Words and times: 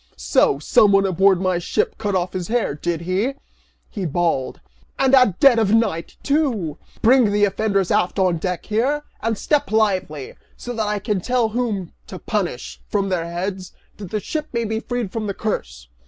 "So 0.17 0.57
someone 0.57 1.05
aboard 1.05 1.39
my 1.39 1.59
ship 1.59 1.99
cut 1.99 2.15
off 2.15 2.33
his 2.33 2.47
hair, 2.47 2.73
did 2.73 3.01
he?" 3.01 3.35
he 3.87 4.03
bawled, 4.07 4.59
"and 4.97 5.13
at 5.13 5.39
dead 5.39 5.59
of 5.59 5.75
night, 5.75 6.17
too! 6.23 6.79
Bring 7.03 7.31
the 7.31 7.45
offenders 7.45 7.91
aft 7.91 8.17
on 8.17 8.39
deck 8.39 8.65
here, 8.65 9.03
and 9.21 9.37
step 9.37 9.69
lively, 9.71 10.33
so 10.57 10.73
that 10.73 10.87
I 10.87 10.97
can 10.97 11.21
tell 11.21 11.49
whom 11.49 11.93
to 12.07 12.17
punish, 12.17 12.81
from 12.89 13.09
their 13.09 13.29
heads, 13.31 13.73
that 13.97 14.09
the 14.09 14.19
ship 14.19 14.47
may 14.51 14.63
be 14.63 14.79
freed 14.79 15.11
from 15.11 15.27
the 15.27 15.35
curse!" 15.35 15.87